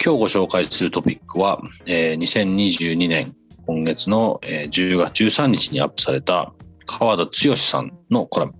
[0.00, 3.34] 今日ご紹介するトピックは、えー、2022年
[3.66, 6.52] 今月の10月13日にアップされた
[6.86, 8.54] 川田剛さんのコラム。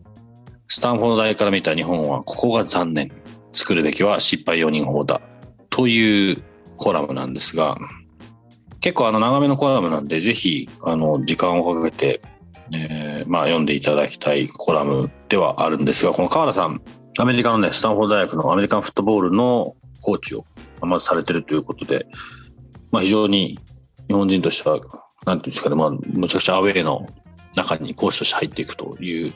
[0.66, 3.10] スタンフォード大から見た日本はここが残念。
[3.52, 5.20] 作るべきは失敗4人法だ。
[5.70, 6.42] という
[6.76, 7.76] コラムなんですが、
[8.80, 12.20] 結構あの長めのコラムなんで、ぜひあの時間をかけて、
[12.72, 16.82] えー、まあ読んでいただきたいコラムではあるんですが、この川田さん、
[17.20, 20.44] アメリカのね、スタンフォード大学のアメリカンフットボールのコーチを
[20.88, 22.06] まずされてるということで、
[22.90, 23.58] まあ非常に
[24.08, 24.80] 日本人としては、
[25.26, 27.06] なんていうんですかね、まあ、むちゃくちゃアウェイの
[27.54, 29.32] 中に講師として入っていくという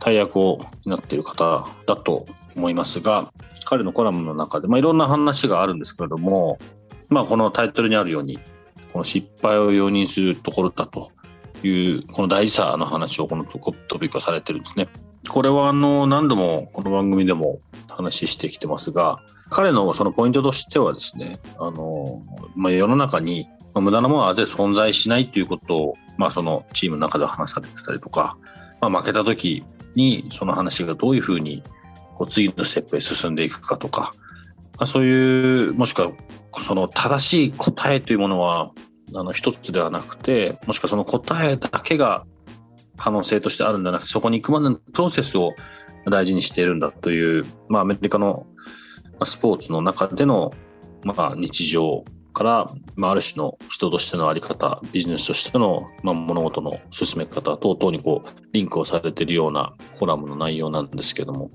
[0.00, 3.32] 大役を担っている方だと思いますが、
[3.64, 6.58] 彼のコラムの中で、まあ、いろんな話があるんですけれども、
[7.08, 8.40] まあ、このタイトルにあるように、
[8.92, 11.12] この失敗を容認するところだと
[11.62, 13.58] いう、この大事さの話をこのト
[13.98, 14.88] ピックはされてるんですね。
[15.28, 19.20] これはあの、何度もこの番組でも話してきてますが、
[19.52, 22.22] 彼のそのポイントとしてはですね、あの、
[22.56, 28.36] まあ、世の中に、無駄なものは全存在しないということを、まあ、そのチームの中で話されてたりとか、
[28.80, 29.64] まあ、負けた時
[29.94, 31.62] にその話がどういうふうに
[32.14, 34.14] こう次のステップへ進んでいくかとか、
[34.78, 36.12] まあ、そういうもしくは
[36.60, 38.72] その正しい答えというものは
[39.14, 42.26] あの一つではなくてもしくはその答えだけが
[42.96, 45.54] 可能性としてあるんじゃなくてそこに行くまでのプロセスを
[46.10, 48.46] 大事にしているんだという、まあ、アメリカの
[49.26, 50.52] スポーツの中での、
[51.04, 61.50] まあ、日常から、まあ、ある種の人としての在り方、ビジネスとしての、まあ、物事の進め方等々にこう、リンクをされているようなコラムの内容なんですけども、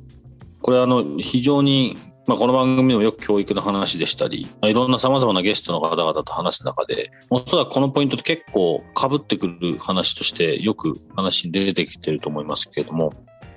[0.61, 1.97] これはあの、非常に、
[2.27, 13.13] まあ、この番組でもよく教育の話でしたり、まあ、いろんな様々なゲストの方々と話す中で、おそらくこのポイントと結構被ってくる話としてよく話に出てきてると思いますけれども、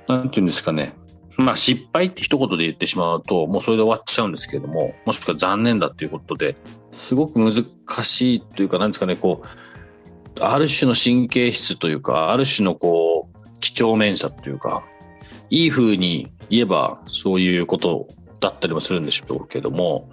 [0.06, 0.94] なんていうんですかね、
[1.37, 6.57] まあ失敗って一言で言ってしまうと、もうそれで終わっちゃうんですけれども、もしくは残念だっていうことで、
[6.93, 7.53] すごく難
[8.05, 14.85] しいというか、なんですかね、こう、ある種の神経質というか、ある種のこう、几帳面さというか、
[15.51, 18.09] いい風に言えばそういうこと
[18.41, 20.11] だったりもするんでしょうけども、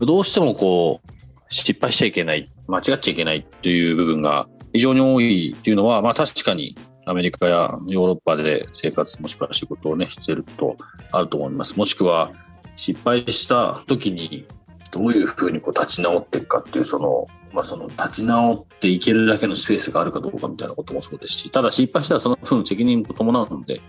[0.00, 1.10] どうしてもこう、
[1.50, 6.76] 失敗しちゃいけない、間違っちゃいけないっていう部分が非常に多いっていうのは、まあ確かに
[7.08, 10.76] アメリカやヨーロッパで生活もしくは仕事をね、してると
[11.10, 11.74] あると思います。
[11.76, 12.32] もしくは
[12.76, 14.46] 失敗した時に
[14.92, 23.80] どういうふうにこう立ち直っていくかっていう、その、まあその立ち直っていけるだけのスペースがあるかどうかみたいなこともそうですし、ただ失敗したらその分責任も伴うので、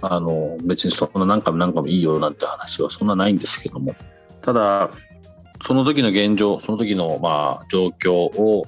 [0.00, 3.94] あの、別にそんな何回も何回もいいよなんて話はそんなないんですけども、
[4.42, 4.90] ただ、
[5.62, 8.66] その時の現状、その時のまあ状況を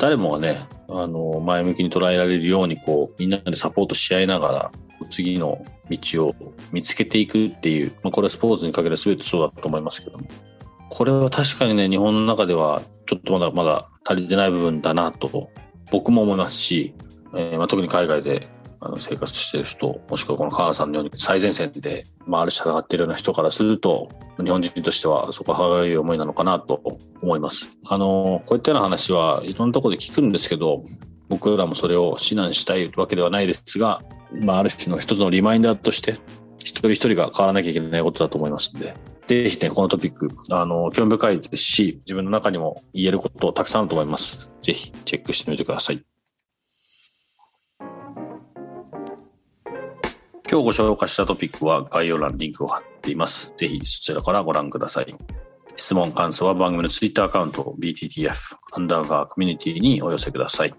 [0.00, 4.72] 誰もがね、あの、前向きに捉えられるように、こう、みんなでサポートし合いながら、
[5.10, 6.34] 次の道を
[6.72, 10.26] 見つけていくっていう、まあ、これはスポーツにかけて全てそうだと思いますけども、
[10.88, 15.50] これは確かにね、日本の中ではちょっとまだまだ足りてない部分だなと、
[15.90, 16.94] 僕も思いますし、
[17.34, 18.48] えー、まあ、特に海外で
[18.82, 24.08] あの生活してる人、もしくはこの川原さんのように最前線で、まあ、ある種戦っているような人からすると、
[24.42, 26.82] 日本人としてはそこは歯がゆい思いなのかなと
[27.20, 27.68] 思います。
[27.86, 30.84] あの、こういったような話はいろんなところで聞くんですけど、
[31.28, 34.00] 僕らもそれを指南したいわけではないですが、
[34.32, 36.16] まあ、ある種の一つのリマインダーとして、
[36.58, 38.94] 一人一人が変わらなきゃいけないことだと思いますので、
[39.26, 44.50] ぜひね、このトピック、あの、興味深いですし、自分の中にも言えることたくさんあると思います。
[44.60, 46.09] ぜひチェックしてみてください。
[50.50, 53.54] 今日ご紹介したトピックは概要欄にリンクを貼っています。
[53.56, 55.14] ぜひそちらからご覧ください。
[55.76, 58.34] 質問、感想は番組の Twitter アカウント BTTF
[58.72, 60.74] アンダーバーコミュニティにお寄せください。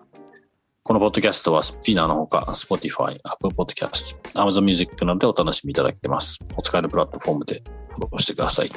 [0.83, 6.37] このポッドキャストはスピナーのほか Spotify、Apple Podcast、Amazon Music などでお楽しみいただけます。
[6.57, 8.69] お使いのプラットフォームでフォローしてください。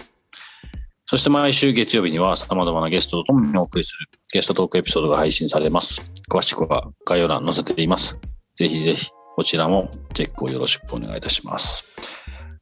[1.07, 6.09] そして毎週月曜日には様々なゲストと共にお送りするゲストトークエピソードが配信されます。
[6.31, 8.17] 詳しくは概要欄に載せています。
[8.55, 11.85] ぜひぜひこちらもチェックをよろしくお願いいたします。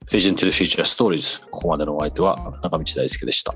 [0.07, 1.47] Vision to the Future Stories。
[1.51, 3.55] ここまでのお相手は中道大輔でした。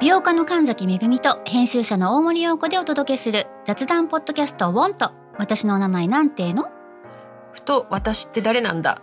[0.00, 6.64] 美容家の神崎めぐみと編集者の大森洋子でお届けする雑談ポッドキャストウォンと私のお名前なんての？
[7.52, 9.02] ふと私って誰なんだ？